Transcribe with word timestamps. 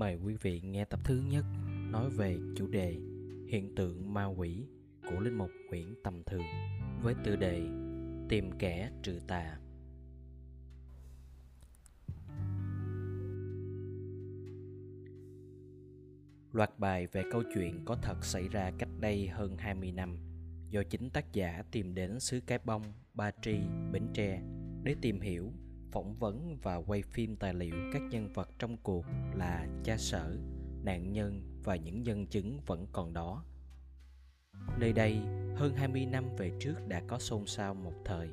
Mời 0.00 0.16
quý 0.24 0.34
vị 0.42 0.60
nghe 0.60 0.84
tập 0.84 1.00
thứ 1.04 1.22
nhất 1.30 1.44
nói 1.90 2.10
về 2.10 2.38
chủ 2.56 2.66
đề 2.66 2.96
hiện 3.48 3.74
tượng 3.76 4.14
ma 4.14 4.24
quỷ 4.24 4.66
của 5.10 5.20
linh 5.20 5.38
mục 5.38 5.50
Nguyễn 5.68 5.94
Tầm 6.04 6.22
Thường 6.24 6.42
với 7.02 7.14
tựa 7.24 7.36
đề 7.36 7.60
Tìm 8.28 8.50
kẻ 8.58 8.90
trừ 9.02 9.18
tà. 9.26 9.58
Loạt 16.52 16.78
bài 16.78 17.06
về 17.06 17.22
câu 17.32 17.42
chuyện 17.54 17.84
có 17.84 17.96
thật 18.02 18.24
xảy 18.24 18.48
ra 18.48 18.72
cách 18.78 18.90
đây 19.00 19.28
hơn 19.28 19.56
20 19.58 19.92
năm 19.92 20.16
do 20.70 20.82
chính 20.82 21.10
tác 21.10 21.32
giả 21.32 21.62
tìm 21.70 21.94
đến 21.94 22.20
xứ 22.20 22.40
Cái 22.46 22.58
Bông, 22.64 22.82
Ba 23.14 23.30
Tri, 23.42 23.58
Bến 23.92 24.02
Tre 24.14 24.42
để 24.82 24.94
tìm 25.00 25.20
hiểu 25.20 25.52
phỏng 25.92 26.14
vấn 26.14 26.56
và 26.62 26.76
quay 26.76 27.02
phim 27.02 27.36
tài 27.36 27.54
liệu 27.54 27.74
các 27.92 28.02
nhân 28.10 28.28
vật 28.32 28.48
trong 28.58 28.76
cuộc 28.76 29.04
là 29.34 29.66
cha 29.84 29.96
sở, 29.96 30.36
nạn 30.84 31.12
nhân 31.12 31.42
và 31.64 31.76
những 31.76 32.02
nhân 32.02 32.26
chứng 32.26 32.60
vẫn 32.66 32.86
còn 32.92 33.12
đó. 33.12 33.44
Nơi 34.78 34.92
đây, 34.92 35.18
hơn 35.56 35.74
20 35.76 36.06
năm 36.06 36.24
về 36.38 36.52
trước 36.58 36.74
đã 36.88 37.02
có 37.08 37.18
xôn 37.18 37.46
xao 37.46 37.74
một 37.74 37.92
thời, 38.04 38.28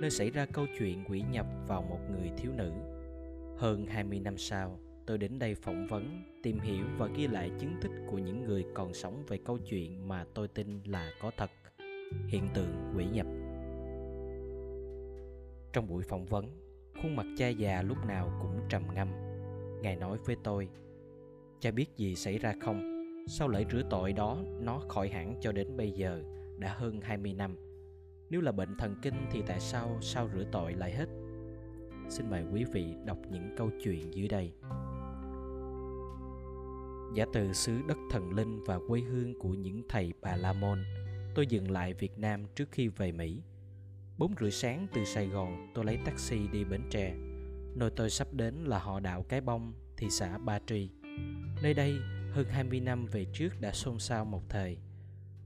nơi 0.00 0.10
xảy 0.10 0.30
ra 0.30 0.46
câu 0.46 0.66
chuyện 0.78 1.04
quỷ 1.08 1.22
nhập 1.32 1.46
vào 1.66 1.82
một 1.82 2.00
người 2.10 2.30
thiếu 2.36 2.52
nữ. 2.52 2.72
Hơn 3.58 3.86
20 3.86 4.20
năm 4.20 4.38
sau, 4.38 4.78
tôi 5.06 5.18
đến 5.18 5.38
đây 5.38 5.54
phỏng 5.54 5.86
vấn, 5.86 6.22
tìm 6.42 6.60
hiểu 6.60 6.84
và 6.98 7.06
ghi 7.06 7.26
lại 7.26 7.50
chứng 7.58 7.74
tích 7.82 7.92
của 8.10 8.18
những 8.18 8.44
người 8.44 8.64
còn 8.74 8.94
sống 8.94 9.24
về 9.28 9.38
câu 9.44 9.58
chuyện 9.58 10.08
mà 10.08 10.24
tôi 10.34 10.48
tin 10.48 10.82
là 10.84 11.10
có 11.20 11.30
thật, 11.36 11.50
hiện 12.26 12.48
tượng 12.54 12.92
quỷ 12.96 13.04
nhập. 13.04 13.26
Trong 15.72 15.86
buổi 15.88 16.02
phỏng 16.02 16.26
vấn, 16.26 16.63
khuôn 17.02 17.16
mặt 17.16 17.26
cha 17.36 17.48
già 17.48 17.82
lúc 17.82 17.98
nào 18.06 18.32
cũng 18.42 18.60
trầm 18.68 18.82
ngâm. 18.94 19.08
Ngài 19.82 19.96
nói 19.96 20.18
với 20.24 20.36
tôi, 20.44 20.68
cha 21.60 21.70
biết 21.70 21.96
gì 21.96 22.14
xảy 22.14 22.38
ra 22.38 22.54
không? 22.60 23.06
Sau 23.28 23.48
lễ 23.48 23.64
rửa 23.72 23.82
tội 23.90 24.12
đó 24.12 24.38
nó 24.60 24.80
khỏi 24.88 25.08
hẳn 25.08 25.36
cho 25.40 25.52
đến 25.52 25.76
bây 25.76 25.90
giờ, 25.90 26.22
đã 26.58 26.74
hơn 26.74 27.00
20 27.00 27.32
năm. 27.32 27.56
Nếu 28.30 28.40
là 28.40 28.52
bệnh 28.52 28.76
thần 28.78 28.96
kinh 29.02 29.14
thì 29.30 29.42
tại 29.46 29.60
sao 29.60 29.98
sau 30.00 30.28
rửa 30.34 30.44
tội 30.52 30.72
lại 30.74 30.92
hết? 30.92 31.06
Xin 32.08 32.30
mời 32.30 32.44
quý 32.52 32.64
vị 32.72 32.94
đọc 33.04 33.18
những 33.30 33.54
câu 33.56 33.70
chuyện 33.82 34.14
dưới 34.14 34.28
đây. 34.28 34.52
Giả 37.14 37.24
từ 37.32 37.52
xứ 37.52 37.72
đất 37.88 37.98
thần 38.10 38.30
linh 38.30 38.64
và 38.64 38.78
quê 38.88 39.00
hương 39.00 39.38
của 39.38 39.48
những 39.48 39.82
thầy 39.88 40.12
bà 40.20 40.36
la 40.36 40.52
môn, 40.52 40.78
tôi 41.34 41.46
dừng 41.46 41.70
lại 41.70 41.94
việt 41.94 42.18
nam 42.18 42.46
trước 42.54 42.68
khi 42.70 42.88
về 42.88 43.12
mỹ. 43.12 43.42
Bốn 44.18 44.34
rưỡi 44.40 44.50
sáng 44.50 44.86
từ 44.94 45.04
Sài 45.04 45.26
Gòn 45.26 45.70
tôi 45.74 45.84
lấy 45.84 45.98
taxi 46.04 46.48
đi 46.52 46.64
Bến 46.64 46.80
Tre. 46.90 47.14
Nơi 47.74 47.90
tôi 47.96 48.10
sắp 48.10 48.28
đến 48.32 48.54
là 48.54 48.78
họ 48.78 49.00
Đảo 49.00 49.22
Cái 49.22 49.40
Bông, 49.40 49.72
thị 49.96 50.06
xã 50.10 50.38
Ba 50.38 50.58
Tri 50.66 50.90
Nơi 51.62 51.74
đây 51.74 51.94
hơn 52.30 52.46
20 52.48 52.80
năm 52.80 53.06
về 53.06 53.26
trước 53.32 53.60
đã 53.60 53.72
xôn 53.72 53.98
xao 53.98 54.24
một 54.24 54.42
thời 54.48 54.78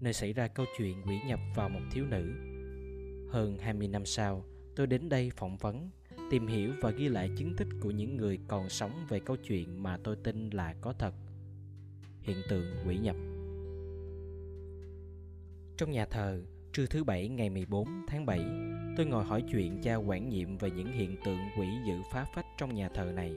Nơi 0.01 0.13
xảy 0.13 0.33
ra 0.33 0.49
câu 0.49 0.67
chuyện 0.79 1.03
quỷ 1.07 1.19
nhập 1.27 1.41
vào 1.57 1.69
một 1.69 1.81
thiếu 1.93 2.05
nữ. 2.07 2.23
Hơn 3.33 3.59
20 3.61 3.89
năm 3.89 4.07
sau 4.07 4.45
tôi 4.77 4.87
đến 4.87 5.09
đây 5.09 5.31
phỏng 5.37 5.57
vấn 5.57 5.91
Tìm 6.31 6.47
hiểu 6.47 6.73
và 6.81 6.91
ghi 6.91 7.09
lại 7.09 7.31
chứng 7.37 7.57
tích 7.57 7.69
của 7.81 7.91
những 7.91 8.17
người 8.17 8.39
còn 8.49 8.69
sống 8.69 9.07
về 9.09 9.21
câu 9.21 9.37
chuyện 9.37 9.83
mà 9.83 9.97
tôi 10.05 10.17
tin 10.17 10.51
là 10.51 10.75
có 10.81 10.93
thật. 10.93 11.15
Hiện 12.21 12.37
tượng 12.49 12.75
quỷ 12.87 12.99
nhập. 12.99 13.17
Trong 15.77 15.91
nhà 15.91 16.07
thờ 16.07 16.43
Trưa 16.73 16.87
thứ 16.87 17.05
bảy 17.05 17.29
ngày 17.29 17.51
14 17.51 17.89
tháng 18.07 18.27
7, 18.27 18.41
tôi 18.97 19.07
ngồi 19.07 19.25
hỏi 19.25 19.45
chuyện 19.53 19.81
cha 19.83 19.97
quản 19.97 20.29
nhiệm 20.29 20.59
về 20.59 20.71
những 20.71 20.93
hiện 20.93 21.17
tượng 21.25 21.39
quỷ 21.59 21.67
dữ 21.87 21.95
phá 22.13 22.27
phách 22.35 22.47
trong 22.59 22.75
nhà 22.75 22.89
thờ 22.89 23.13
này. 23.15 23.33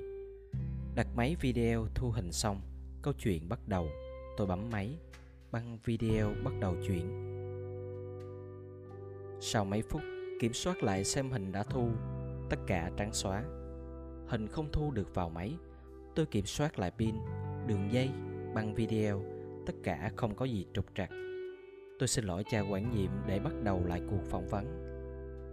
Đặt 0.95 1.07
máy 1.15 1.35
video 1.41 1.87
thu 1.95 2.11
hình 2.11 2.31
xong, 2.31 2.61
câu 3.01 3.13
chuyện 3.13 3.49
bắt 3.49 3.59
đầu. 3.67 3.89
Tôi 4.37 4.47
bấm 4.47 4.69
máy, 4.71 4.97
băng 5.51 5.77
video 5.85 6.33
bắt 6.43 6.53
đầu 6.59 6.75
chuyển 6.87 7.07
Sau 9.41 9.65
mấy 9.65 9.81
phút, 9.81 10.01
kiểm 10.39 10.53
soát 10.53 10.83
lại 10.83 11.03
xem 11.03 11.31
hình 11.31 11.51
đã 11.51 11.63
thu, 11.63 11.89
tất 12.49 12.59
cả 12.67 12.91
trắng 12.97 13.13
xóa. 13.13 13.43
Hình 14.27 14.47
không 14.47 14.71
thu 14.71 14.91
được 14.91 15.15
vào 15.15 15.29
máy, 15.29 15.53
tôi 16.15 16.25
kiểm 16.25 16.45
soát 16.45 16.79
lại 16.79 16.91
pin, 16.91 17.15
đường 17.67 17.87
dây, 17.91 18.09
băng 18.53 18.75
video, 18.75 19.21
tất 19.65 19.73
cả 19.83 20.11
không 20.15 20.35
có 20.35 20.45
gì 20.45 20.65
trục 20.73 20.85
trặc 20.95 21.09
Tôi 22.01 22.07
xin 22.07 22.25
lỗi 22.25 22.43
cha 22.51 22.59
quản 22.59 22.91
nhiệm 22.91 23.11
để 23.27 23.39
bắt 23.39 23.53
đầu 23.63 23.85
lại 23.85 24.01
cuộc 24.09 24.23
phỏng 24.25 24.47
vấn. 24.47 24.65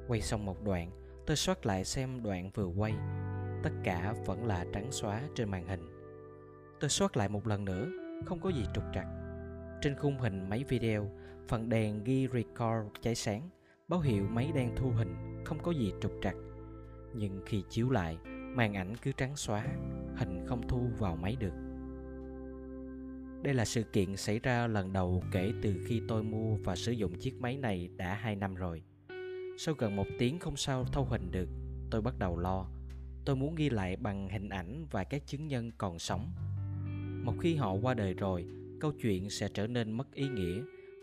Quay 0.09 0.21
xong 0.21 0.45
một 0.45 0.65
đoạn, 0.65 0.91
tôi 1.27 1.37
soát 1.37 1.67
lại 1.67 1.85
xem 1.85 2.23
đoạn 2.23 2.51
vừa 2.55 2.67
quay. 2.67 2.95
Tất 3.63 3.71
cả 3.85 4.15
vẫn 4.27 4.47
là 4.47 4.67
trắng 4.73 4.87
xóa 4.91 5.23
trên 5.35 5.51
màn 5.51 5.67
hình. 5.67 5.81
Tôi 6.81 6.91
soát 6.91 7.17
lại 7.17 7.29
một 7.29 7.47
lần 7.47 7.65
nữa, 7.65 7.89
không 8.27 8.41
có 8.41 8.51
gì 8.51 8.65
trục 8.75 8.85
trặc. 8.95 9.07
Trên 9.83 9.97
khung 9.97 10.19
hình 10.19 10.49
máy 10.51 10.65
video, 10.69 11.11
phần 11.49 11.69
đèn 11.69 12.05
ghi 12.05 12.29
record 12.33 12.89
cháy 13.01 13.15
sáng, 13.15 13.51
báo 13.89 14.01
hiệu 14.01 14.25
máy 14.31 14.53
đang 14.55 14.77
thu 14.77 14.91
hình, 14.91 15.43
không 15.45 15.59
có 15.63 15.73
gì 15.73 15.93
trục 16.01 16.13
trặc. 16.23 16.35
Nhưng 17.15 17.43
khi 17.47 17.63
chiếu 17.69 17.91
lại, 17.91 18.19
màn 18.27 18.75
ảnh 18.75 18.97
cứ 19.03 19.13
trắng 19.13 19.37
xóa, 19.37 19.67
hình 20.17 20.47
không 20.47 20.69
thu 20.69 20.81
vào 20.99 21.17
máy 21.17 21.37
được. 21.41 21.68
Đây 23.43 23.55
là 23.55 23.65
sự 23.65 23.83
kiện 23.83 24.17
xảy 24.17 24.39
ra 24.39 24.67
lần 24.67 24.93
đầu 24.93 25.23
kể 25.33 25.53
từ 25.63 25.75
khi 25.87 26.01
tôi 26.09 26.23
mua 26.23 26.57
và 26.57 26.77
sử 26.77 26.93
dụng 26.93 27.19
chiếc 27.19 27.41
máy 27.41 27.57
này 27.57 27.89
đã 27.97 28.15
2 28.15 28.37
năm 28.37 28.55
rồi. 28.55 28.83
Sau 29.59 29.75
gần 29.79 29.97
một 29.97 30.07
tiếng 30.19 30.39
không 30.39 30.57
sao 30.57 30.85
thâu 30.85 31.05
hình 31.05 31.31
được, 31.31 31.49
tôi 31.91 32.03
bắt 32.03 32.19
đầu 32.19 32.39
lo. 32.39 32.69
Tôi 33.25 33.37
muốn 33.37 33.55
ghi 33.55 33.71
lại 33.71 33.97
bằng 33.97 34.29
hình 34.29 34.49
ảnh 34.49 34.87
và 34.91 35.05
các 35.05 35.27
chứng 35.27 35.49
nhân 35.49 35.71
còn 35.79 35.99
sống. 35.99 36.33
Một 37.25 37.35
khi 37.41 37.55
họ 37.55 37.73
qua 37.73 37.95
đời 37.95 38.15
rồi, 38.15 38.47
câu 38.81 38.93
chuyện 38.93 39.31
sẽ 39.31 39.49
trở 39.55 39.67
nên 39.67 39.93
mất 39.93 40.13
ý 40.15 40.29
nghĩa 40.29 40.63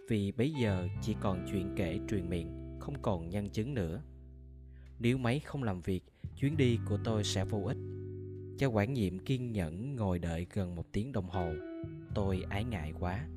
vì 0.09 0.31
bây 0.31 0.51
giờ 0.51 0.87
chỉ 1.01 1.15
còn 1.21 1.45
chuyện 1.51 1.73
kể 1.75 1.99
truyền 2.09 2.29
miệng, 2.29 2.77
không 2.79 3.01
còn 3.01 3.29
nhân 3.29 3.49
chứng 3.49 3.73
nữa. 3.73 4.01
Nếu 4.99 5.17
máy 5.17 5.39
không 5.39 5.63
làm 5.63 5.81
việc, 5.81 6.03
chuyến 6.39 6.57
đi 6.57 6.79
của 6.89 6.97
tôi 7.03 7.23
sẽ 7.23 7.45
vô 7.45 7.63
ích. 7.65 7.77
Cha 8.57 8.67
quản 8.67 8.93
nhiệm 8.93 9.19
kiên 9.19 9.51
nhẫn 9.51 9.95
ngồi 9.95 10.19
đợi 10.19 10.47
gần 10.53 10.75
một 10.75 10.91
tiếng 10.91 11.11
đồng 11.11 11.29
hồ 11.29 11.53
tôi 12.15 12.43
ái 12.49 12.63
ngại 12.63 12.93
quá. 12.99 13.27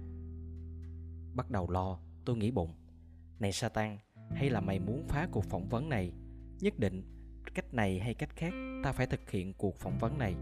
Bắt 1.35 1.51
đầu 1.51 1.71
lo, 1.71 1.99
tôi 2.25 2.37
nghĩ 2.37 2.51
bụng. 2.51 2.75
Này 3.39 3.53
satan, 3.53 3.99
hay 4.31 4.51
là 4.51 4.61
mày 4.61 4.79
muốn 4.79 5.05
phá 5.09 5.29
cuộc 5.33 5.45
phỏng 5.45 5.69
vấn 5.69 5.89
này? 5.89 6.13
Nhất 6.61 6.79
định, 6.79 7.03
cách 7.55 7.75
này 7.75 7.99
hay 7.99 8.15
cách 8.15 8.37
khác, 8.37 8.53
ta 8.85 8.93
phải 8.93 9.07
thực 9.07 9.31
hiện 9.31 9.53
cuộc 9.53 9.77
phỏng 9.77 9.99
vấn 9.99 10.19
này. 10.19 10.35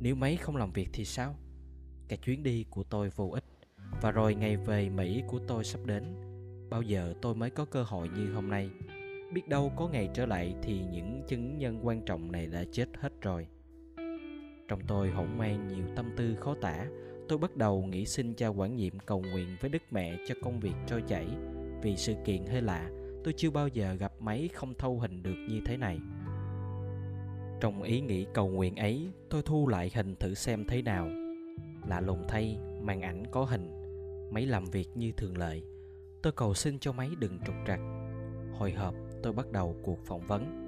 Nếu 0.00 0.14
mấy 0.14 0.36
không 0.36 0.56
làm 0.56 0.72
việc 0.72 0.88
thì 0.92 1.04
sao? 1.04 1.36
Cả 2.08 2.16
chuyến 2.16 2.42
đi 2.42 2.64
của 2.70 2.82
tôi 2.82 3.10
vô 3.10 3.28
ích. 3.28 3.44
Và 4.02 4.10
rồi 4.10 4.34
ngày 4.34 4.56
về 4.56 4.88
mỹ 4.88 5.22
của 5.26 5.38
tôi 5.48 5.64
sắp 5.64 5.80
đến. 5.86 6.04
Bao 6.70 6.82
giờ 6.82 7.14
tôi 7.22 7.34
mới 7.34 7.50
có 7.50 7.64
cơ 7.64 7.82
hội 7.82 8.08
như 8.08 8.32
hôm 8.32 8.48
nay? 8.48 8.70
Biết 9.32 9.48
đâu 9.48 9.72
có 9.76 9.88
ngày 9.88 10.10
trở 10.14 10.26
lại 10.26 10.54
thì 10.62 10.84
những 10.92 11.22
chứng 11.28 11.58
nhân 11.58 11.86
quan 11.86 12.04
trọng 12.04 12.32
này 12.32 12.46
đã 12.46 12.64
chết 12.72 12.88
hết 13.00 13.12
rồi. 13.20 13.46
Trong 14.68 14.80
tôi 14.86 15.10
hỗn 15.10 15.38
mang 15.38 15.68
nhiều 15.68 15.84
tâm 15.96 16.10
tư 16.16 16.36
khó 16.36 16.54
tả 16.60 16.86
tôi 17.28 17.38
bắt 17.38 17.56
đầu 17.56 17.82
nghĩ 17.82 18.06
xin 18.06 18.34
cha 18.34 18.48
quản 18.48 18.76
nhiệm 18.76 18.98
cầu 18.98 19.20
nguyện 19.20 19.56
với 19.60 19.70
đức 19.70 19.82
mẹ 19.90 20.16
cho 20.26 20.34
công 20.42 20.60
việc 20.60 20.74
trôi 20.86 21.02
chảy. 21.08 21.26
Vì 21.82 21.96
sự 21.96 22.14
kiện 22.24 22.46
hơi 22.46 22.62
lạ, 22.62 22.90
tôi 23.24 23.34
chưa 23.36 23.50
bao 23.50 23.68
giờ 23.68 23.94
gặp 23.94 24.12
máy 24.20 24.48
không 24.54 24.74
thâu 24.74 24.98
hình 24.98 25.22
được 25.22 25.36
như 25.48 25.60
thế 25.66 25.76
này. 25.76 25.98
Trong 27.60 27.82
ý 27.82 28.00
nghĩ 28.00 28.26
cầu 28.34 28.48
nguyện 28.48 28.76
ấy, 28.76 29.10
tôi 29.30 29.42
thu 29.42 29.68
lại 29.68 29.90
hình 29.94 30.16
thử 30.16 30.34
xem 30.34 30.64
thế 30.68 30.82
nào. 30.82 31.08
Lạ 31.88 32.00
lùng 32.00 32.24
thay, 32.28 32.58
màn 32.82 33.00
ảnh 33.00 33.24
có 33.30 33.44
hình. 33.44 33.70
Máy 34.30 34.46
làm 34.46 34.64
việc 34.64 34.88
như 34.94 35.12
thường 35.16 35.38
lệ. 35.38 35.60
Tôi 36.22 36.32
cầu 36.32 36.54
xin 36.54 36.78
cho 36.78 36.92
máy 36.92 37.10
đừng 37.18 37.38
trục 37.46 37.54
trặc. 37.66 37.80
Hồi 38.52 38.72
hộp, 38.72 38.94
tôi 39.22 39.32
bắt 39.32 39.52
đầu 39.52 39.76
cuộc 39.82 39.98
phỏng 40.04 40.26
vấn. 40.26 40.60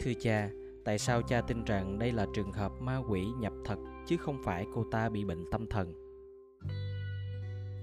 Thưa 0.00 0.12
cha 0.20 0.50
tại 0.84 0.98
sao 0.98 1.22
cha 1.22 1.40
tin 1.40 1.64
rằng 1.64 1.98
đây 1.98 2.12
là 2.12 2.26
trường 2.34 2.52
hợp 2.52 2.72
ma 2.80 2.96
quỷ 2.96 3.24
nhập 3.40 3.52
thật, 3.64 3.76
chứ 4.06 4.16
không 4.16 4.42
phải 4.44 4.66
cô 4.74 4.84
ta 4.90 5.08
bị 5.08 5.24
bệnh 5.24 5.44
tâm 5.50 5.66
thần? 5.66 5.92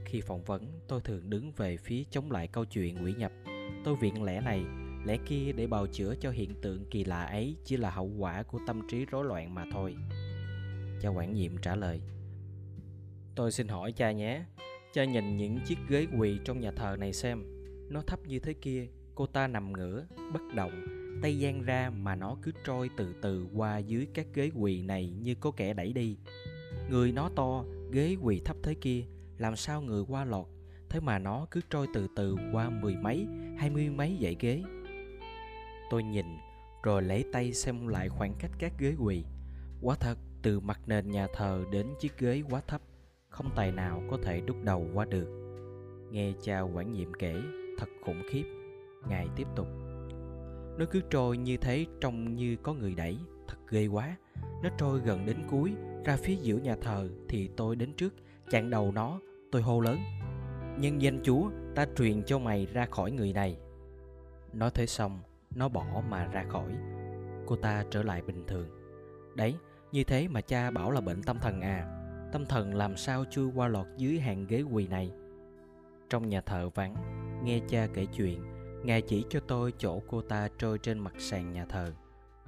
Khi 0.06 0.22
phỏng 0.22 0.44
vấn, 0.44 0.80
tôi 0.88 1.02
thường 1.02 1.30
đứng 1.30 1.52
về 1.52 1.78
phía 1.78 2.04
chống 2.10 2.32
lại 2.32 2.48
câu 2.48 2.66
chuyện 2.66 3.06
quỷ 3.06 3.14
nhập. 3.14 3.32
Tôi 3.84 3.96
viện 3.96 4.24
lẽ 4.24 4.42
này, 4.42 4.66
lẽ 5.06 5.18
kia 5.26 5.52
để 5.56 5.68
bào 5.68 5.88
chữa 5.88 6.16
cho 6.16 6.32
hiện 6.32 6.62
tượng 6.62 6.86
kỳ 6.92 7.04
lạ 7.04 7.26
ấy 7.26 7.58
chỉ 7.64 7.78
là 7.78 7.90
hậu 7.90 8.12
quả 8.18 8.44
của 8.44 8.60
tâm 8.68 8.88
trí 8.88 9.06
rối 9.06 9.26
loạn 9.26 9.56
mà 9.56 9.66
thôi. 9.72 9.96
Cha 11.02 11.10
quản 11.10 11.34
nhiệm 11.34 11.58
trả 11.58 11.76
lời, 11.76 12.02
tôi 13.36 13.52
xin 13.52 13.68
hỏi 13.68 13.92
cha 13.92 14.12
nhé, 14.12 14.44
cha 14.94 15.06
nhìn 15.06 15.38
những 15.38 15.60
chiếc 15.66 15.78
ghế 15.90 16.08
quỳ 16.18 16.40
trong 16.46 16.60
nhà 16.60 16.72
thờ 16.72 16.96
này 17.00 17.14
xem. 17.14 17.44
Nó 17.90 18.02
thấp 18.02 18.20
như 18.28 18.40
thế 18.40 18.54
kia, 18.54 18.88
cô 19.16 19.26
ta 19.26 19.48
nằm 19.48 19.74
ngửa, 19.74 20.06
bất 20.34 20.42
động 20.56 20.97
tay 21.22 21.40
giang 21.42 21.62
ra 21.62 21.90
mà 21.90 22.16
nó 22.16 22.38
cứ 22.42 22.52
trôi 22.66 22.90
từ 22.98 23.16
từ 23.22 23.48
qua 23.54 23.78
dưới 23.78 24.08
các 24.14 24.28
ghế 24.34 24.52
quỳ 24.56 24.82
này 24.82 25.10
như 25.10 25.36
có 25.36 25.52
kẻ 25.52 25.74
đẩy 25.74 25.94
đi. 25.94 26.18
Người 26.90 27.12
nó 27.12 27.30
to, 27.36 27.64
ghế 27.92 28.16
quỳ 28.22 28.42
thấp 28.46 28.58
thế 28.64 28.74
kia, 28.74 29.04
làm 29.38 29.56
sao 29.56 29.82
người 29.82 30.04
qua 30.08 30.26
lọt? 30.26 30.46
Thế 30.90 31.00
mà 31.00 31.20
nó 31.20 31.48
cứ 31.52 31.62
trôi 31.70 31.88
từ 31.94 32.08
từ 32.16 32.36
qua 32.52 32.70
mười 32.70 32.96
mấy, 32.96 33.28
hai 33.58 33.70
mươi 33.70 33.90
mấy 33.90 34.18
dãy 34.22 34.36
ghế. 34.40 34.64
Tôi 35.90 36.04
nhìn, 36.04 36.26
rồi 36.84 37.02
lấy 37.02 37.24
tay 37.32 37.54
xem 37.54 37.88
lại 37.88 38.10
khoảng 38.10 38.34
cách 38.40 38.52
các 38.60 38.74
ghế 38.80 38.96
quỳ. 39.00 39.24
Quá 39.82 39.96
thật, 40.00 40.18
từ 40.42 40.60
mặt 40.60 40.80
nền 40.86 41.12
nhà 41.12 41.28
thờ 41.36 41.64
đến 41.72 41.88
chiếc 42.00 42.20
ghế 42.20 42.44
quá 42.50 42.62
thấp, 42.68 42.82
không 43.30 43.50
tài 43.56 43.72
nào 43.72 44.04
có 44.12 44.18
thể 44.24 44.42
đúc 44.42 44.58
đầu 44.64 44.88
qua 44.94 45.06
được. 45.06 45.28
Nghe 46.12 46.34
cha 46.42 46.62
quản 46.62 46.94
nhiệm 46.94 47.14
kể, 47.14 47.42
thật 47.78 47.90
khủng 48.06 48.22
khiếp. 48.32 48.44
Ngài 49.10 49.28
tiếp 49.36 49.48
tục 49.56 49.68
nó 50.78 50.86
cứ 50.92 51.02
trôi 51.10 51.38
như 51.38 51.58
thế 51.58 51.86
trông 52.02 52.36
như 52.36 52.56
có 52.64 52.74
người 52.74 52.96
đẩy. 52.96 53.18
Thật 53.48 53.58
ghê 53.70 53.88
quá. 53.88 54.16
Nó 54.64 54.70
trôi 54.78 55.00
gần 55.00 55.26
đến 55.26 55.38
cuối, 55.50 55.74
ra 56.06 56.18
phía 56.18 56.36
giữa 56.36 56.58
nhà 56.58 56.76
thờ 56.82 57.10
thì 57.30 57.50
tôi 57.58 57.76
đến 57.76 57.94
trước, 57.94 58.14
chặn 58.50 58.70
đầu 58.70 58.92
nó, 58.92 59.20
tôi 59.52 59.62
hô 59.62 59.80
lớn. 59.80 60.00
Nhân 60.80 61.02
danh 61.02 61.20
chúa, 61.24 61.50
ta 61.76 61.86
truyền 61.98 62.24
cho 62.24 62.40
mày 62.40 62.66
ra 62.66 62.86
khỏi 62.86 63.12
người 63.12 63.34
này. 63.34 63.58
Nói 64.54 64.72
thế 64.74 64.86
xong, 64.86 65.20
nó 65.56 65.70
bỏ 65.70 66.04
mà 66.10 66.26
ra 66.26 66.46
khỏi. 66.50 66.72
Cô 67.46 67.56
ta 67.56 67.86
trở 67.90 68.04
lại 68.04 68.22
bình 68.22 68.44
thường. 68.48 68.68
Đấy, 69.36 69.56
như 69.92 70.04
thế 70.04 70.28
mà 70.28 70.42
cha 70.42 70.72
bảo 70.72 70.92
là 70.92 71.02
bệnh 71.02 71.24
tâm 71.24 71.40
thần 71.40 71.62
à. 71.62 71.94
Tâm 72.32 72.46
thần 72.46 72.76
làm 72.76 72.98
sao 72.98 73.26
chui 73.32 73.52
qua 73.56 73.68
lọt 73.68 73.88
dưới 73.98 74.20
hàng 74.20 74.46
ghế 74.48 74.62
quỳ 74.62 74.88
này? 74.88 75.12
Trong 76.10 76.30
nhà 76.30 76.42
thờ 76.42 76.70
vắng, 76.70 76.96
nghe 77.44 77.60
cha 77.70 77.88
kể 77.94 78.06
chuyện 78.06 78.57
ngài 78.84 79.02
chỉ 79.02 79.26
cho 79.30 79.40
tôi 79.40 79.74
chỗ 79.78 80.02
cô 80.08 80.22
ta 80.22 80.50
trôi 80.58 80.80
trên 80.80 81.00
mặt 81.00 81.14
sàn 81.18 81.54
nhà 81.54 81.66
thờ, 81.66 81.94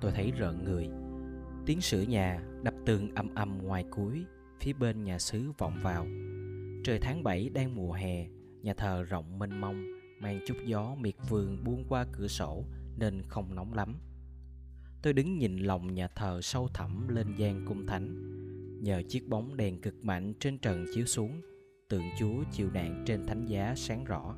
tôi 0.01 0.11
thấy 0.11 0.31
rợn 0.31 0.63
người. 0.63 0.89
Tiếng 1.65 1.81
sửa 1.81 2.01
nhà 2.01 2.41
đập 2.63 2.73
tường 2.85 3.15
âm 3.15 3.35
âm 3.35 3.57
ngoài 3.57 3.85
cuối, 3.91 4.25
phía 4.59 4.73
bên 4.73 5.03
nhà 5.03 5.19
xứ 5.19 5.51
vọng 5.57 5.79
vào. 5.83 6.05
Trời 6.83 6.99
tháng 6.99 7.23
7 7.23 7.49
đang 7.49 7.75
mùa 7.75 7.91
hè, 7.93 8.27
nhà 8.61 8.73
thờ 8.73 9.03
rộng 9.03 9.39
mênh 9.39 9.61
mông, 9.61 9.85
mang 10.19 10.39
chút 10.47 10.57
gió 10.65 10.95
miệt 10.95 11.15
vườn 11.29 11.63
buông 11.63 11.85
qua 11.89 12.05
cửa 12.11 12.27
sổ 12.27 12.63
nên 12.97 13.21
không 13.27 13.55
nóng 13.55 13.73
lắm. 13.73 13.99
Tôi 15.01 15.13
đứng 15.13 15.37
nhìn 15.37 15.57
lòng 15.57 15.93
nhà 15.93 16.07
thờ 16.07 16.39
sâu 16.41 16.67
thẳm 16.73 17.07
lên 17.07 17.35
gian 17.37 17.65
cung 17.65 17.87
thánh. 17.87 18.35
Nhờ 18.83 19.03
chiếc 19.09 19.27
bóng 19.27 19.57
đèn 19.57 19.81
cực 19.81 20.05
mạnh 20.05 20.33
trên 20.39 20.57
trần 20.57 20.85
chiếu 20.93 21.05
xuống, 21.05 21.41
tượng 21.89 22.03
chúa 22.19 22.43
chịu 22.51 22.69
nạn 22.71 23.03
trên 23.07 23.27
thánh 23.27 23.45
giá 23.45 23.73
sáng 23.75 24.03
rõ 24.03 24.35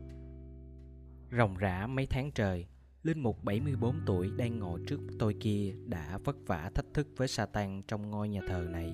ròng 1.31 1.57
rã 1.57 1.87
mấy 1.87 2.05
tháng 2.05 2.31
trời 2.31 2.65
Linh 3.03 3.19
mục 3.19 3.43
74 3.43 3.95
tuổi 4.05 4.31
đang 4.37 4.59
ngồi 4.59 4.79
trước 4.87 4.99
tôi 5.19 5.35
kia 5.39 5.73
đã 5.85 6.17
vất 6.17 6.35
vả 6.47 6.71
thách 6.75 6.85
thức 6.93 7.07
với 7.17 7.27
Satan 7.27 7.81
trong 7.87 8.09
ngôi 8.09 8.29
nhà 8.29 8.41
thờ 8.47 8.67
này. 8.71 8.93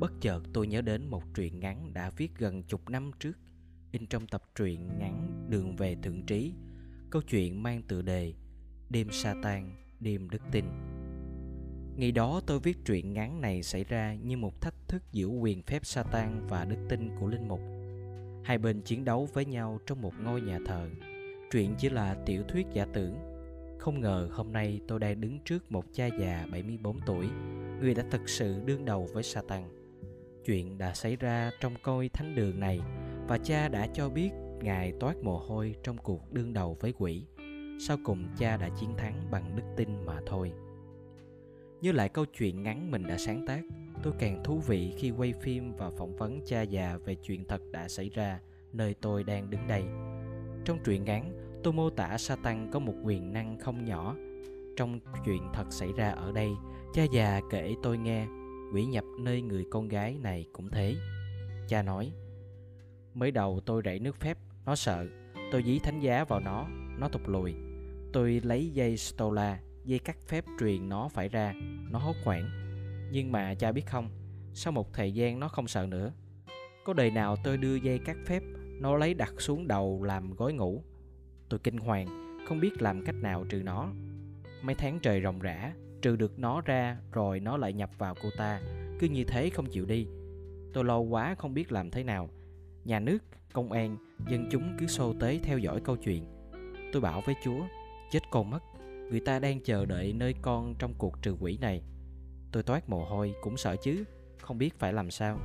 Bất 0.00 0.12
chợt 0.20 0.40
tôi 0.52 0.66
nhớ 0.66 0.80
đến 0.80 1.06
một 1.06 1.22
truyện 1.34 1.60
ngắn 1.60 1.94
đã 1.94 2.10
viết 2.10 2.32
gần 2.38 2.62
chục 2.62 2.90
năm 2.90 3.10
trước, 3.20 3.38
in 3.92 4.06
trong 4.06 4.26
tập 4.26 4.42
truyện 4.54 4.98
ngắn 4.98 5.46
Đường 5.48 5.76
về 5.76 5.96
Thượng 6.02 6.22
Trí. 6.26 6.54
Câu 7.10 7.22
chuyện 7.22 7.62
mang 7.62 7.82
tựa 7.82 8.02
đề 8.02 8.34
Đêm 8.90 9.08
Satan, 9.10 9.74
đêm 10.00 10.30
đức 10.30 10.42
tin. 10.52 10.64
Ngày 11.96 12.12
đó 12.12 12.40
tôi 12.46 12.60
viết 12.60 12.76
truyện 12.84 13.12
ngắn 13.12 13.40
này 13.40 13.62
xảy 13.62 13.84
ra 13.84 14.14
như 14.14 14.36
một 14.36 14.60
thách 14.60 14.88
thức 14.88 15.02
giữa 15.12 15.26
quyền 15.26 15.62
phép 15.62 15.86
Satan 15.86 16.46
và 16.48 16.64
đức 16.64 16.86
tin 16.88 17.10
của 17.20 17.26
linh 17.26 17.48
mục. 17.48 17.60
Hai 18.44 18.58
bên 18.58 18.80
chiến 18.82 19.04
đấu 19.04 19.28
với 19.32 19.44
nhau 19.44 19.78
trong 19.86 20.02
một 20.02 20.12
ngôi 20.22 20.40
nhà 20.40 20.58
thờ. 20.66 20.88
Truyện 21.50 21.74
chỉ 21.78 21.88
là 21.88 22.16
tiểu 22.26 22.42
thuyết 22.48 22.66
giả 22.72 22.86
tưởng. 22.92 23.14
Không 23.78 24.00
ngờ 24.00 24.28
hôm 24.32 24.52
nay 24.52 24.80
tôi 24.88 24.98
đang 24.98 25.20
đứng 25.20 25.38
trước 25.44 25.72
một 25.72 25.84
cha 25.92 26.06
già 26.06 26.46
74 26.52 27.00
tuổi, 27.06 27.28
người 27.80 27.94
đã 27.94 28.04
thực 28.10 28.28
sự 28.28 28.60
đương 28.64 28.84
đầu 28.84 29.08
với 29.12 29.22
Satan. 29.22 29.62
Chuyện 30.44 30.78
đã 30.78 30.94
xảy 30.94 31.16
ra 31.16 31.50
trong 31.60 31.74
coi 31.82 32.08
thánh 32.08 32.34
đường 32.34 32.60
này 32.60 32.80
và 33.28 33.38
cha 33.38 33.68
đã 33.68 33.86
cho 33.94 34.08
biết 34.08 34.30
ngài 34.62 34.92
toát 35.00 35.16
mồ 35.22 35.38
hôi 35.38 35.74
trong 35.82 35.98
cuộc 35.98 36.32
đương 36.32 36.52
đầu 36.52 36.76
với 36.80 36.92
quỷ. 36.98 37.26
Sau 37.80 37.96
cùng 38.04 38.28
cha 38.38 38.56
đã 38.56 38.68
chiến 38.80 38.96
thắng 38.96 39.30
bằng 39.30 39.56
đức 39.56 39.62
tin 39.76 40.04
mà 40.06 40.20
thôi. 40.26 40.52
Nhớ 41.80 41.92
lại 41.92 42.08
câu 42.08 42.24
chuyện 42.38 42.62
ngắn 42.62 42.90
mình 42.90 43.06
đã 43.06 43.16
sáng 43.18 43.46
tác, 43.46 43.60
tôi 44.02 44.12
càng 44.18 44.44
thú 44.44 44.58
vị 44.58 44.92
khi 44.96 45.10
quay 45.10 45.32
phim 45.32 45.72
và 45.76 45.90
phỏng 45.90 46.16
vấn 46.16 46.40
cha 46.46 46.62
già 46.62 46.98
về 47.04 47.14
chuyện 47.14 47.44
thật 47.48 47.60
đã 47.72 47.88
xảy 47.88 48.08
ra 48.08 48.40
nơi 48.72 48.94
tôi 49.00 49.24
đang 49.24 49.50
đứng 49.50 49.66
đây. 49.66 49.84
Trong 50.66 50.78
truyện 50.84 51.04
ngắn, 51.04 51.32
tôi 51.62 51.72
mô 51.72 51.90
tả 51.90 52.18
Satan 52.18 52.70
có 52.72 52.78
một 52.78 52.94
quyền 53.04 53.32
năng 53.32 53.58
không 53.58 53.84
nhỏ. 53.84 54.16
Trong 54.76 55.00
chuyện 55.24 55.42
thật 55.52 55.64
xảy 55.70 55.88
ra 55.96 56.10
ở 56.10 56.32
đây, 56.32 56.50
cha 56.94 57.02
già 57.12 57.40
kể 57.50 57.74
tôi 57.82 57.98
nghe, 57.98 58.26
quỷ 58.74 58.84
nhập 58.84 59.04
nơi 59.18 59.42
người 59.42 59.64
con 59.70 59.88
gái 59.88 60.18
này 60.22 60.46
cũng 60.52 60.70
thế. 60.70 60.96
Cha 61.68 61.82
nói, 61.82 62.12
mới 63.14 63.30
đầu 63.30 63.60
tôi 63.66 63.82
rảy 63.84 63.98
nước 63.98 64.16
phép, 64.16 64.38
nó 64.64 64.74
sợ, 64.74 65.06
tôi 65.52 65.62
dí 65.62 65.78
thánh 65.78 66.00
giá 66.00 66.24
vào 66.24 66.40
nó, 66.40 66.66
nó 66.98 67.08
thụt 67.08 67.22
lùi. 67.26 67.54
Tôi 68.12 68.40
lấy 68.44 68.70
dây 68.70 68.96
stola 68.96 69.58
dây 69.86 69.98
cắt 69.98 70.16
phép 70.28 70.44
truyền 70.60 70.88
nó 70.88 71.08
phải 71.08 71.28
ra 71.28 71.54
nó 71.90 71.98
hốt 71.98 72.16
hoảng 72.24 72.50
nhưng 73.12 73.32
mà 73.32 73.54
cha 73.54 73.72
biết 73.72 73.86
không 73.86 74.10
sau 74.54 74.72
một 74.72 74.92
thời 74.92 75.12
gian 75.12 75.40
nó 75.40 75.48
không 75.48 75.68
sợ 75.68 75.86
nữa 75.86 76.12
có 76.84 76.92
đời 76.92 77.10
nào 77.10 77.36
tôi 77.44 77.56
đưa 77.56 77.74
dây 77.74 77.98
cắt 77.98 78.16
phép 78.26 78.42
nó 78.80 78.96
lấy 78.96 79.14
đặt 79.14 79.34
xuống 79.38 79.68
đầu 79.68 80.02
làm 80.02 80.34
gối 80.34 80.52
ngủ. 80.52 80.82
Tôi 81.48 81.60
kinh 81.60 81.78
hoàng, 81.78 82.06
không 82.48 82.60
biết 82.60 82.82
làm 82.82 83.04
cách 83.04 83.14
nào 83.14 83.44
trừ 83.48 83.62
nó. 83.62 83.92
Mấy 84.62 84.74
tháng 84.74 84.98
trời 85.02 85.22
ròng 85.22 85.38
rã, 85.38 85.72
trừ 86.02 86.16
được 86.16 86.38
nó 86.38 86.60
ra 86.60 86.98
rồi 87.12 87.40
nó 87.40 87.56
lại 87.56 87.72
nhập 87.72 87.90
vào 87.98 88.14
cô 88.22 88.28
ta. 88.36 88.60
Cứ 88.98 89.08
như 89.08 89.24
thế 89.24 89.50
không 89.50 89.66
chịu 89.66 89.86
đi. 89.86 90.06
Tôi 90.72 90.84
lo 90.84 90.98
quá 90.98 91.34
không 91.38 91.54
biết 91.54 91.72
làm 91.72 91.90
thế 91.90 92.04
nào. 92.04 92.28
Nhà 92.84 93.00
nước, 93.00 93.18
công 93.52 93.72
an, 93.72 93.96
dân 94.28 94.48
chúng 94.50 94.76
cứ 94.78 94.86
xô 94.86 95.14
tới 95.20 95.40
theo 95.42 95.58
dõi 95.58 95.80
câu 95.80 95.96
chuyện. 95.96 96.24
Tôi 96.92 97.02
bảo 97.02 97.22
với 97.26 97.34
chúa, 97.44 97.60
chết 98.10 98.20
con 98.30 98.50
mất, 98.50 98.62
người 99.10 99.20
ta 99.20 99.38
đang 99.38 99.60
chờ 99.60 99.86
đợi 99.86 100.12
nơi 100.12 100.34
con 100.42 100.74
trong 100.78 100.94
cuộc 100.98 101.22
trừ 101.22 101.36
quỷ 101.40 101.58
này. 101.60 101.82
Tôi 102.52 102.62
toát 102.62 102.88
mồ 102.88 103.04
hôi, 103.04 103.34
cũng 103.42 103.56
sợ 103.56 103.76
chứ, 103.76 104.04
không 104.38 104.58
biết 104.58 104.78
phải 104.78 104.92
làm 104.92 105.10
sao. 105.10 105.38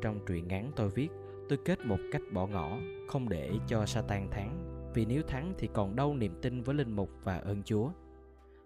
Trong 0.00 0.20
truyện 0.26 0.48
ngắn 0.48 0.72
tôi 0.76 0.90
viết 0.90 1.08
tôi 1.52 1.58
kết 1.64 1.86
một 1.86 1.98
cách 2.12 2.22
bỏ 2.32 2.46
ngỏ, 2.46 2.78
không 3.08 3.28
để 3.28 3.50
cho 3.66 3.86
Satan 3.86 4.30
thắng, 4.30 4.82
vì 4.94 5.04
nếu 5.04 5.22
thắng 5.22 5.54
thì 5.58 5.68
còn 5.72 5.96
đâu 5.96 6.16
niềm 6.16 6.34
tin 6.42 6.62
với 6.62 6.74
linh 6.74 6.96
mục 6.96 7.10
và 7.24 7.38
ơn 7.38 7.62
Chúa. 7.62 7.90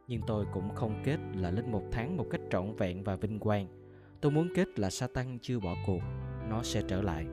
Nhưng 0.08 0.20
tôi 0.26 0.46
cũng 0.52 0.74
không 0.74 1.02
kết 1.04 1.18
là 1.34 1.50
linh 1.50 1.72
mục 1.72 1.84
thắng 1.92 2.16
một 2.16 2.26
cách 2.30 2.40
trọn 2.50 2.76
vẹn 2.76 3.04
và 3.04 3.16
vinh 3.16 3.38
quang. 3.38 3.66
Tôi 4.20 4.32
muốn 4.32 4.48
kết 4.54 4.78
là 4.78 4.90
Satan 4.90 5.38
chưa 5.42 5.60
bỏ 5.60 5.74
cuộc, 5.86 6.00
nó 6.48 6.62
sẽ 6.62 6.82
trở 6.88 7.02
lại. 7.02 7.26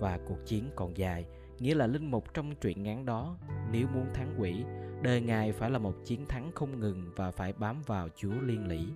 Và 0.00 0.18
cuộc 0.28 0.38
chiến 0.46 0.70
còn 0.76 0.96
dài, 0.96 1.26
nghĩa 1.58 1.74
là 1.74 1.86
linh 1.86 2.10
mục 2.10 2.34
trong 2.34 2.54
truyện 2.60 2.82
ngắn 2.82 3.04
đó, 3.04 3.38
nếu 3.72 3.86
muốn 3.94 4.06
thắng 4.14 4.34
quỷ, 4.38 4.64
đời 5.02 5.20
ngài 5.20 5.52
phải 5.52 5.70
là 5.70 5.78
một 5.78 5.94
chiến 6.04 6.26
thắng 6.26 6.50
không 6.54 6.80
ngừng 6.80 7.12
và 7.16 7.30
phải 7.30 7.52
bám 7.52 7.82
vào 7.86 8.08
chúa 8.16 8.34
liên 8.40 8.68
lỉ 8.68 8.86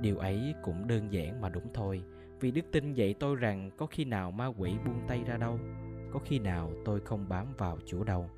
điều 0.00 0.18
ấy 0.18 0.54
cũng 0.62 0.86
đơn 0.86 1.12
giản 1.12 1.40
mà 1.40 1.48
đúng 1.48 1.72
thôi 1.74 2.02
vì 2.40 2.50
đức 2.50 2.64
tin 2.72 2.94
dạy 2.94 3.14
tôi 3.14 3.36
rằng 3.36 3.70
có 3.76 3.86
khi 3.86 4.04
nào 4.04 4.30
ma 4.30 4.46
quỷ 4.46 4.72
buông 4.84 5.00
tay 5.08 5.24
ra 5.26 5.36
đâu, 5.36 5.58
có 6.12 6.20
khi 6.24 6.38
nào 6.38 6.72
tôi 6.84 7.00
không 7.00 7.28
bám 7.28 7.46
vào 7.58 7.78
chúa 7.86 8.04
đâu 8.04 8.30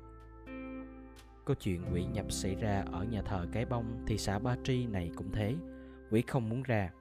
câu 1.45 1.55
chuyện 1.55 1.81
quỷ 1.93 2.05
nhập 2.05 2.31
xảy 2.31 2.55
ra 2.55 2.85
ở 2.91 3.03
nhà 3.03 3.21
thờ 3.21 3.47
cái 3.51 3.65
bông 3.65 4.03
thì 4.07 4.17
xã 4.17 4.39
ba 4.39 4.57
tri 4.63 4.85
này 4.85 5.11
cũng 5.15 5.31
thế, 5.31 5.55
quỷ 6.11 6.21
không 6.21 6.49
muốn 6.49 6.63
ra 6.63 6.91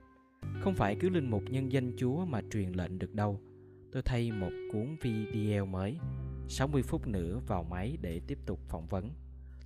không 0.60 0.74
phải 0.74 0.96
cứ 1.00 1.08
linh 1.08 1.30
mục 1.30 1.42
nhân 1.50 1.72
danh 1.72 1.92
chúa 1.96 2.24
mà 2.24 2.40
truyền 2.50 2.72
lệnh 2.72 2.98
được 2.98 3.14
đâu 3.14 3.40
tôi 3.92 4.02
thay 4.02 4.32
một 4.32 4.50
cuốn 4.72 4.96
video 5.02 5.66
mới 5.66 5.98
60 6.48 6.82
phút 6.82 7.06
nữa 7.06 7.40
vào 7.46 7.62
máy 7.62 7.98
để 8.00 8.20
tiếp 8.26 8.38
tục 8.46 8.60
phỏng 8.68 8.86
vấn. 8.86 9.10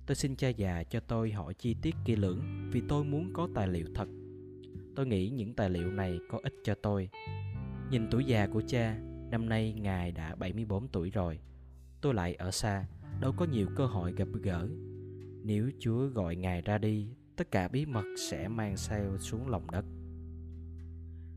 Tôi 0.05 0.15
xin 0.15 0.35
cha 0.35 0.49
già 0.49 0.83
cho 0.83 0.99
tôi 0.99 1.31
hỏi 1.31 1.53
chi 1.53 1.75
tiết 1.81 1.95
kỹ 2.05 2.15
lưỡng 2.15 2.69
vì 2.71 2.81
tôi 2.89 3.03
muốn 3.03 3.33
có 3.33 3.49
tài 3.55 3.67
liệu 3.67 3.85
thật. 3.95 4.07
Tôi 4.95 5.07
nghĩ 5.07 5.29
những 5.29 5.53
tài 5.53 5.69
liệu 5.69 5.91
này 5.91 6.19
có 6.29 6.39
ích 6.43 6.53
cho 6.63 6.75
tôi. 6.75 7.09
Nhìn 7.91 8.07
tuổi 8.11 8.25
già 8.25 8.47
của 8.47 8.61
cha, 8.67 8.97
năm 9.31 9.49
nay 9.49 9.73
ngài 9.73 10.11
đã 10.11 10.35
74 10.35 10.87
tuổi 10.87 11.09
rồi. 11.09 11.39
Tôi 12.01 12.13
lại 12.13 12.35
ở 12.35 12.51
xa, 12.51 12.85
đâu 13.21 13.33
có 13.37 13.45
nhiều 13.45 13.67
cơ 13.75 13.85
hội 13.85 14.13
gặp 14.13 14.27
gỡ. 14.43 14.67
Nếu 15.43 15.71
Chúa 15.79 16.07
gọi 16.07 16.35
ngài 16.35 16.61
ra 16.61 16.77
đi, 16.77 17.07
tất 17.35 17.51
cả 17.51 17.67
bí 17.67 17.85
mật 17.85 18.05
sẽ 18.17 18.47
mang 18.47 18.77
sao 18.77 19.17
xuống 19.17 19.47
lòng 19.47 19.71
đất. 19.71 19.85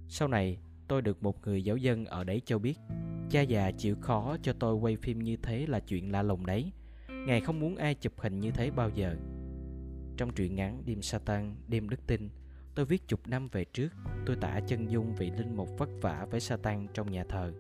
Sau 0.09 0.29
này, 0.29 0.59
tôi 0.89 1.03
được 1.03 1.23
một 1.23 1.47
người 1.47 1.65
giáo 1.65 1.77
dân 1.77 2.05
ở 2.05 2.25
đấy 2.25 2.43
cho 2.45 2.59
biết 2.59 2.79
cha 3.31 3.41
già 3.41 3.71
chịu 3.71 3.97
khó 4.01 4.37
cho 4.43 4.53
tôi 4.53 4.75
quay 4.75 4.97
phim 4.97 5.19
như 5.19 5.37
thế 5.37 5.67
là 5.67 5.81
chuyện 5.81 6.13
lạ 6.13 6.23
lùng 6.23 6.47
đấy 6.47 6.73
ngài 7.27 7.41
không 7.41 7.61
muốn 7.61 7.77
ai 7.77 7.95
chụp 7.95 8.13
hình 8.17 8.41
như 8.41 8.51
thế 8.51 8.71
bao 8.71 8.91
giờ 8.91 9.17
trong 10.17 10.35
truyện 10.35 10.55
ngắn 10.55 10.83
đêm 10.87 11.03
satan 11.03 11.57
đêm 11.69 11.89
đức 11.89 12.07
tin 12.07 12.29
tôi 12.77 12.87
viết 12.87 13.09
chục 13.09 13.21
năm 13.29 13.49
về 13.53 13.65
trước, 13.65 13.89
tôi 14.27 14.37
tả 14.37 14.61
chân 14.61 14.91
dung 14.91 15.15
vị 15.15 15.31
linh 15.31 15.57
mục 15.57 15.69
vất 15.79 15.89
vả 16.01 16.27
với 16.31 16.41
satan 16.41 16.87
trong 16.95 17.11
nhà 17.11 17.25
thờ. 17.29 17.53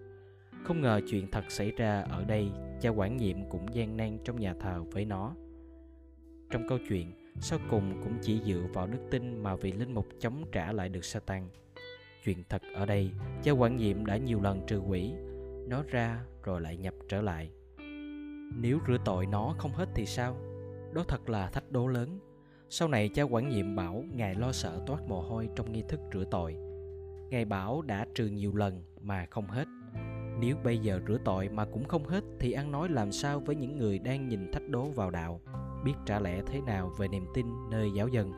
Không 0.64 0.80
ngờ 0.80 1.00
chuyện 1.08 1.30
thật 1.30 1.44
xảy 1.48 1.70
ra 1.70 2.02
ở 2.02 2.24
đây, 2.24 2.50
cha 2.80 2.88
quản 2.88 3.16
nhiệm 3.16 3.48
cũng 3.48 3.74
gian 3.74 3.96
nan 3.96 4.18
trong 4.24 4.40
nhà 4.40 4.54
thờ 4.60 4.84
với 4.92 5.04
nó. 5.04 5.34
Trong 6.50 6.68
câu 6.68 6.78
chuyện, 6.88 7.12
sau 7.40 7.58
cùng 7.70 8.00
cũng 8.02 8.18
chỉ 8.22 8.40
dựa 8.44 8.66
vào 8.74 8.86
đức 8.86 8.98
tin 9.10 9.42
mà 9.42 9.56
vị 9.56 9.72
linh 9.72 9.94
mục 9.94 10.06
chống 10.20 10.44
trả 10.52 10.72
lại 10.72 10.88
được 10.88 11.04
satan. 11.04 11.48
Chuyện 12.24 12.42
thật 12.48 12.62
ở 12.74 12.86
đây, 12.86 13.10
cha 13.42 13.52
quản 13.52 13.76
nhiệm 13.76 14.06
đã 14.06 14.16
nhiều 14.16 14.40
lần 14.40 14.66
trừ 14.66 14.78
quỷ, 14.78 15.12
nó 15.68 15.82
ra 15.90 16.20
rồi 16.42 16.60
lại 16.60 16.76
nhập 16.76 16.94
trở 17.08 17.20
lại. 17.20 17.50
Nếu 18.56 18.78
rửa 18.86 18.98
tội 19.04 19.26
nó 19.26 19.54
không 19.58 19.72
hết 19.72 19.88
thì 19.94 20.06
sao? 20.06 20.36
Đó 20.92 21.04
thật 21.08 21.28
là 21.28 21.50
thách 21.50 21.72
đố 21.72 21.86
lớn. 21.86 22.18
Sau 22.70 22.88
này 22.88 23.08
cha 23.08 23.22
quản 23.22 23.48
nhiệm 23.48 23.76
bảo 23.76 24.04
Ngài 24.12 24.34
lo 24.34 24.52
sợ 24.52 24.82
toát 24.86 25.08
mồ 25.08 25.20
hôi 25.20 25.48
trong 25.56 25.72
nghi 25.72 25.82
thức 25.88 26.00
rửa 26.12 26.24
tội. 26.30 26.56
Ngài 27.30 27.44
bảo 27.44 27.82
đã 27.82 28.06
trừ 28.14 28.26
nhiều 28.26 28.56
lần 28.56 28.82
mà 29.00 29.26
không 29.30 29.46
hết. 29.46 29.68
Nếu 30.40 30.56
bây 30.64 30.78
giờ 30.78 31.00
rửa 31.08 31.18
tội 31.24 31.48
mà 31.48 31.64
cũng 31.64 31.84
không 31.84 32.04
hết 32.04 32.24
thì 32.40 32.52
ăn 32.52 32.72
nói 32.72 32.88
làm 32.88 33.12
sao 33.12 33.40
với 33.40 33.56
những 33.56 33.78
người 33.78 33.98
đang 33.98 34.28
nhìn 34.28 34.52
thách 34.52 34.68
đố 34.68 34.84
vào 34.84 35.10
đạo, 35.10 35.40
biết 35.84 35.94
trả 36.06 36.20
lẽ 36.20 36.42
thế 36.46 36.60
nào 36.60 36.92
về 36.98 37.08
niềm 37.08 37.26
tin 37.34 37.46
nơi 37.70 37.90
giáo 37.96 38.08
dân. 38.08 38.32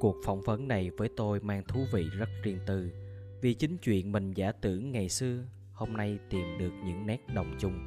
Cuộc 0.00 0.16
phỏng 0.24 0.40
vấn 0.40 0.68
này 0.68 0.90
với 0.90 1.08
tôi 1.16 1.40
mang 1.40 1.62
thú 1.68 1.80
vị 1.92 2.04
rất 2.18 2.28
riêng 2.42 2.58
tư, 2.66 2.90
vì 3.40 3.54
chính 3.54 3.78
chuyện 3.78 4.12
mình 4.12 4.32
giả 4.32 4.52
tưởng 4.52 4.92
ngày 4.92 5.08
xưa 5.08 5.44
hôm 5.72 5.92
nay 5.92 6.18
tìm 6.30 6.58
được 6.58 6.72
những 6.84 7.06
nét 7.06 7.18
đồng 7.34 7.54
chung. 7.58 7.78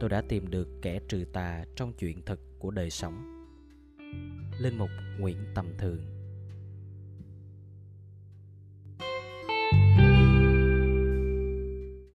Tôi 0.00 0.10
đã 0.10 0.22
tìm 0.28 0.50
được 0.50 0.68
kẻ 0.82 1.00
trừ 1.08 1.24
tà 1.32 1.64
trong 1.76 1.92
chuyện 1.92 2.22
thực 2.22 2.40
của 2.58 2.70
đời 2.70 2.90
sống. 2.90 3.44
Linh 4.58 4.78
mục 4.78 4.90
Nguyễn 5.18 5.36
Tầm 5.54 5.66
Thường. 5.78 6.17